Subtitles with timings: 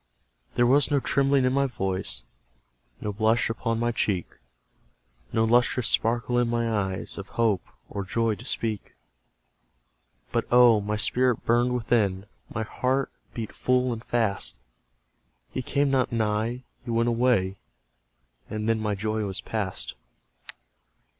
[0.55, 2.23] There was no trembling in my voice,
[3.01, 4.25] No blush upon my cheek,
[5.31, 8.95] No lustrous sparkle in my eyes, Of hope, or joy, to speak;
[10.31, 10.81] But, oh!
[10.81, 14.55] my spirit burned within, My heart beat full and fast!
[15.51, 17.57] He came not nigh he went away
[18.49, 19.93] And then my joy was past.